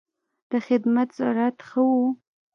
[0.51, 1.91] د خدمت سرعت ښه و.